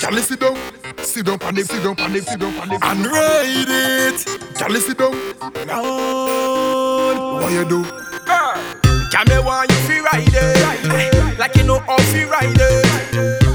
Girl, 0.00 0.16
sit 0.22 0.38
down, 0.38 0.56
sit 0.98 1.26
down, 1.26 1.38
panic, 1.38 1.64
sit 1.64 1.82
down, 1.82 1.96
panic, 1.96 2.22
sit 2.22 2.38
down, 2.38 2.52
panic, 2.54 2.78
and 2.84 3.04
ride 3.04 3.66
it. 3.68 4.24
Girl, 4.56 4.76
sit 4.80 4.96
down, 4.96 5.12
Lord, 5.66 7.42
what 7.42 7.52
you 7.52 7.64
do? 7.68 7.84
Can 9.10 9.26
me 9.28 9.38
want 9.44 9.70
you 9.70 9.76
fi 9.88 9.98
ride 10.00 10.28
it, 10.32 11.38
like 11.38 11.56
you 11.56 11.64
know 11.64 11.80
how 11.80 11.98
fi 11.98 12.24
ride 12.24 12.54
it. 12.54 12.86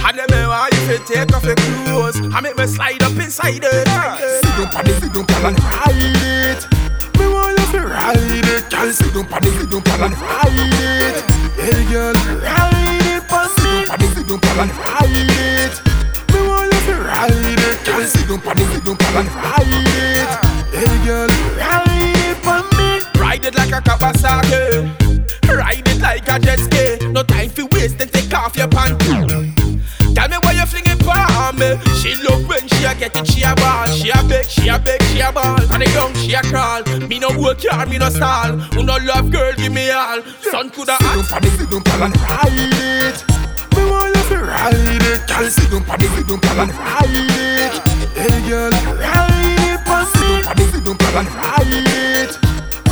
And 0.04 0.18
me 0.32 0.46
want 0.46 0.74
you 0.74 0.80
fi 0.86 0.98
take 1.06 1.34
off 1.34 1.46
your 1.46 1.56
clothes, 1.56 2.18
and 2.18 2.42
make 2.42 2.58
me 2.58 2.68
slide 2.68 3.02
up 3.04 3.12
inside 3.14 3.64
it. 3.64 3.88
Sit 4.44 4.54
down, 4.58 4.68
panic, 4.70 4.96
sit 5.00 5.14
down, 5.14 5.26
and 5.46 5.58
ride 5.64 5.96
it. 5.96 6.68
Me 7.18 7.26
want 7.32 7.58
you 7.58 7.66
fi 7.68 7.78
ride 7.80 8.18
it. 8.20 8.70
Girl, 8.70 8.92
sit 8.92 9.14
down, 9.14 9.26
panic, 9.28 9.54
sit 9.54 9.70
down, 9.72 9.82
and 9.88 10.20
ride 10.20 10.60
it. 10.60 11.24
Hey, 11.56 11.86
girl, 11.90 12.14
ride 12.14 13.08
it, 13.16 13.24
pon 13.30 13.48
me. 13.64 13.86
Panic, 13.88 14.10
sit 14.12 14.28
down, 14.28 14.40
and 14.60 14.72
ride 14.78 15.08
it. 15.08 15.13
Down, 18.34 18.42
panic, 18.42 18.68
sit 18.74 18.86
down, 18.86 18.98
pal, 18.98 19.18
and 19.18 19.30
ride 19.36 19.64
it. 19.68 20.30
Hey, 20.74 21.06
girl, 21.06 21.28
ride 21.58 22.02
it, 22.02 22.42
pon 22.42 22.64
me. 22.78 23.02
Ride 23.20 23.46
it 23.46 23.56
like 23.56 23.72
a 23.72 23.82
Kawasaki, 23.82 25.48
ride 25.48 25.88
it 25.88 26.02
like 26.02 26.28
a 26.28 26.40
jet 26.40 26.60
ski. 26.60 27.08
No 27.10 27.24
time 27.24 27.52
waste, 27.72 27.98
then 27.98 28.10
take 28.10 28.34
off 28.34 28.56
your 28.56 28.68
pants. 28.68 29.06
Tell 30.16 30.30
me 30.30 30.38
why 30.44 30.54
you 30.54 30.66
fling 30.66 30.86
it 30.86 31.02
for 31.04 31.54
me. 31.58 31.78
She 32.00 32.16
love 32.24 32.48
when 32.48 32.68
she 32.68 32.86
a 32.86 32.96
get 32.96 33.16
it, 33.16 33.28
she 33.28 33.44
a 33.44 33.56
ball. 33.56 33.88
She 33.88 34.10
a 34.10 34.24
beg, 34.24 34.46
she 34.46 34.68
a 34.68 34.80
beg, 34.80 35.02
she 35.04 35.20
a 35.20 35.32
ball. 35.32 35.60
On 35.74 35.80
the 35.80 35.90
ground, 35.94 36.16
she 36.18 36.34
a 36.34 36.42
crawl. 36.42 36.84
Me 37.08 37.20
no 37.20 37.30
work 37.40 37.62
hard, 37.64 37.90
me 37.90 37.98
no 37.98 38.10
stall. 38.10 38.58
Who 38.74 38.84
no 38.84 38.98
love 38.98 39.32
girl, 39.32 39.54
give 39.54 39.72
me 39.72 39.90
all. 39.92 40.22
Son 40.42 40.70
coulda 40.70 40.98
Sit 40.98 41.06
down, 41.06 41.20
asked. 41.20 41.32
panic, 41.32 41.52
sit 41.52 41.70
down, 41.70 41.84
pal, 41.84 42.04
and 42.04 42.18
ride 42.22 42.54
it. 42.58 43.26
Me 43.76 43.90
want 43.90 44.16
you 44.16 44.24
fi 44.24 44.36
ride 44.36 44.74
it. 44.74 45.28
Girl, 45.28 45.50
sit 45.50 45.72
down, 45.72 45.84
panic, 45.84 46.28
down, 46.28 46.40
pal, 46.40 46.60
and 46.62 46.72
ride 46.74 47.10
it. 47.10 47.43
Girl, 48.48 48.70
ride 48.70 49.58
it, 49.72 49.80
pon 49.86 50.06
me. 50.20 50.44
Panic, 50.44 50.68
sit 50.70 50.84
down, 50.84 50.98
pal, 50.98 51.18
and 51.18 51.30
ride 51.34 51.64
it. 51.66 52.38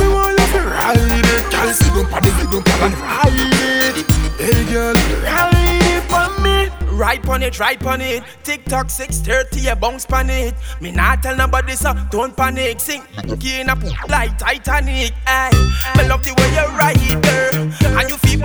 Me 0.00 0.08
want 0.08 0.38
you 0.38 0.46
fi 0.46 0.58
ride 0.64 0.96
it. 0.96 1.50
Girl, 1.52 1.72
sit 1.72 1.92
down, 1.92 2.06
panic, 2.06 2.32
sit 2.32 2.50
down, 2.50 2.62
and 2.82 2.94
ride 2.98 3.32
it. 3.36 4.10
Hey, 4.40 4.64
girl, 4.72 4.94
ride 5.22 6.02
pon 6.08 6.42
me. 6.42 6.68
Right 6.96 7.26
on 7.28 7.42
it, 7.42 7.58
right 7.58 7.84
on 7.86 8.00
it. 8.00 8.22
TikTok 8.44 8.88
630, 8.88 9.60
you 9.60 9.74
bounce 9.76 10.06
pan 10.06 10.30
it. 10.30 10.54
Me 10.80 10.90
not 10.90 11.22
tell 11.22 11.36
nobody 11.36 11.74
so 11.74 11.94
don't 12.10 12.36
panic. 12.36 12.80
Sing 12.80 13.02
in 13.24 13.68
a 13.68 13.76
poop 13.76 14.08
like 14.08 14.38
Titanic. 14.38 15.12
Ay, 15.26 15.50
me 15.96 16.08
love 16.08 16.22
the 16.22 16.32
way 16.38 16.48
you 16.54 16.66
ride 16.78 17.22
girl. 17.22 17.98
And 17.98 18.08
you 18.08 18.16
feel 18.18 18.40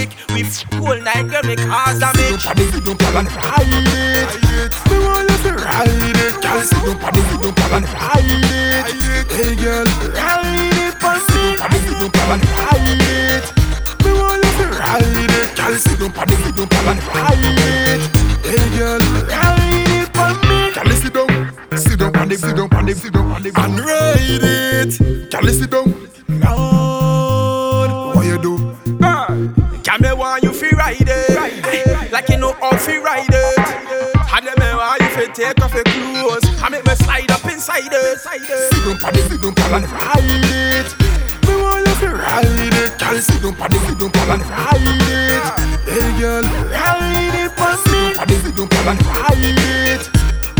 topic. 0.00 0.16
We 0.34 0.42
cool 0.78 1.00
night 1.02 1.28
girl, 1.28 1.42
me 1.42 1.56
cause 1.56 1.98
damage. 1.98 2.42
Sit 2.42 2.44
down, 2.44 2.56
panic, 2.56 2.74
sit 2.74 2.84
down, 2.84 2.96
pal, 2.96 3.16
and 3.18 3.28
ride 3.36 3.66
it. 3.68 4.30
Me 4.90 4.98
want 4.98 5.30
you 5.30 5.36
fi 5.38 5.50
ride 5.50 5.88
it. 5.88 6.34
Girl, 6.42 6.60
sit 6.62 6.84
down, 6.84 6.98
panic, 6.98 7.24
sit 7.30 7.42
down, 7.42 7.54
pal, 7.54 7.74
and 7.76 7.86
ride 7.94 8.24
it. 8.24 8.86
Hey, 9.30 9.54
girl, 9.56 9.84
ride 10.14 10.74
it, 10.76 10.94
pon 11.00 11.18
me. 11.30 11.46
Sit 11.80 11.98
down, 12.00 12.10
pal, 12.10 12.32
and 12.32 12.44
ride 12.58 13.02
it. 13.10 13.44
Me 14.04 14.10
want 14.12 14.44
you 14.44 14.52
fi 14.56 14.64
ride 14.78 15.16
it. 15.16 15.56
Girl, 15.56 15.74
sit 15.76 15.98
down, 15.98 16.12
panic, 16.12 16.38
sit 16.38 16.56
down, 16.56 16.68
pal, 16.68 16.88
and 16.88 17.00
ride 17.08 17.38
it. 17.44 18.00
Hey, 18.44 18.66
girl, 18.78 19.00
ride 19.28 19.90
it, 19.98 20.12
pon 20.12 20.34
me. 20.48 20.72
Girl, 20.72 20.90
sit 20.96 21.12
down, 21.14 21.28
sit 21.76 21.98
down, 21.98 22.12
panic, 22.12 22.38
sit 22.38 22.56
down, 22.56 22.68
panic, 22.68 22.96
sit 22.96 23.12
down, 23.12 23.32
panic, 23.32 23.58
and 23.58 23.80
ride 23.80 24.44
it. 24.44 25.30
Girl, 25.30 25.48
sit 25.48 25.70
down, 25.70 26.08
Lord, 26.28 26.69
it. 38.42 38.72
Sit 38.72 38.84
down, 38.84 38.96
panic, 38.98 39.24
sit 39.30 39.40
down, 39.42 39.54
pal, 39.54 39.74
and 39.74 39.86
ride 39.90 40.20
it. 40.24 40.88
Me 41.46 41.54
want 41.56 41.86
you 41.86 41.94
fi 41.94 42.08
ride 42.08 42.46
it. 42.46 42.98
Girl, 42.98 43.18
sit 43.20 43.42
down, 43.42 43.54
panic, 43.54 43.80
sit 43.86 43.98
down, 43.98 44.10
pal, 44.10 44.30
and 44.32 44.44
ride 44.46 44.80
it. 44.80 45.44
Hey, 45.88 46.10
girl, 46.20 46.42
ride 46.70 47.36
it, 47.40 47.52
pon 47.56 47.76
me. 47.90 48.16
Panic, 48.16 48.38
sit 48.42 48.56
down, 48.56 48.68
pal, 48.68 48.88
and 48.88 49.00
ride 49.06 49.38
it. 49.40 50.02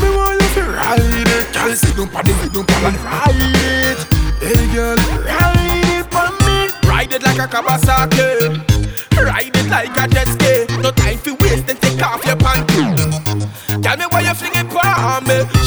Me 0.00 0.08
want 0.10 0.40
you 0.40 0.48
fi 0.54 0.62
ride 0.66 1.00
it. 1.00 1.52
Girl, 1.52 1.74
sit 1.74 1.96
down, 1.96 2.08
panic, 2.08 2.36
sit 2.42 2.52
down, 2.52 2.64
pal, 2.66 2.86
and 2.86 2.98
ride 3.00 3.36
it. 3.38 4.00
Hey, 4.40 4.66
girl, 4.74 4.96
ride 5.24 5.90
it, 5.98 6.10
pon 6.10 6.32
me. 6.44 6.70
Ride 6.88 7.12
it 7.12 7.22
like 7.22 7.38
a 7.38 7.46
Kawasaki. 7.46 8.60
Ride 9.16 9.56
it 9.56 9.68
like 9.68 9.96
a 9.96 10.08
jet 10.08 10.28
ski. 10.28 10.66
No 10.80 10.90
time 10.90 11.18
for 11.18 11.34
waste, 11.44 11.66
then 11.66 11.76
take 11.76 12.02
off 12.02 12.24
your 12.24 12.36
pants. 12.36 12.72
Tell 13.82 13.96
me 13.96 14.04
why 14.10 14.20
you 14.22 14.34
fling 14.34 14.52
it 14.54 14.66
for 14.72 15.20
me. 15.28 15.59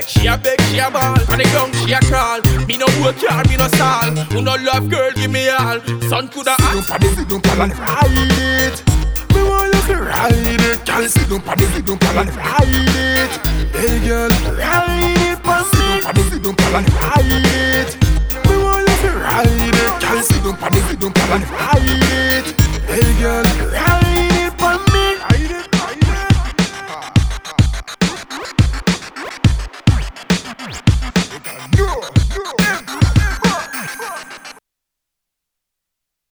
Beg, 0.00 0.08
she 0.08 0.26
a 0.26 0.36
beg, 0.38 0.60
she 0.62 0.78
a 0.78 0.90
ball. 0.90 1.16
On 1.30 1.38
the 1.38 1.44
ground, 1.52 1.74
she 1.74 1.92
a 1.92 2.00
crawl. 2.00 2.40
Me 2.66 2.76
no 2.76 2.86
work 3.02 3.16
hard, 3.20 3.48
me 3.48 3.56
no 3.56 3.68
stall. 3.68 4.10
Who 4.32 4.42
no 4.42 4.56
love 4.56 4.88
girl, 4.88 5.10
give 5.12 5.30
me 5.30 5.48
all. 5.48 5.80
Son 6.08 6.28
coulda 6.28 6.56
Sit 6.82 7.00
down, 7.00 7.14
sit 7.14 7.28
down, 7.28 7.40
pal, 7.40 7.62
and 7.62 7.78
ride 7.78 8.10
it. 8.10 8.82
Me 9.34 9.42
want 9.42 9.74
you 9.74 9.80
fi 9.80 9.94
ride 9.94 10.32
it. 10.34 10.86
Girl, 10.86 11.08
sit 11.08 11.28
down, 11.28 11.40
panic, 11.42 11.68
sit 11.68 11.86
down, 11.86 11.98
pal, 11.98 12.18
and 12.18 12.36
ride 12.36 12.68
it. 12.68 13.32
Hey, 13.74 13.98
girl, 14.06 14.30
ride 14.56 15.20
it, 15.28 15.42
pon 15.42 15.64
me. 15.78 16.22
Sit 16.30 16.42
down, 16.42 16.54
pal, 16.56 16.76
and 16.76 16.92
ride 16.94 17.24
it. 17.26 17.90
Me 18.48 18.56
want 18.62 18.88
you 18.88 18.96
fi 18.96 19.08
ride 19.08 19.46
it. 19.48 20.00
Girl, 20.00 20.22
sit 20.22 20.42
down, 20.44 20.56
panic, 20.56 20.82
sit 20.84 21.00
down, 21.00 21.12
pal, 21.12 21.32
and 21.34 21.50
ride 21.50 21.76
it. 21.76 21.79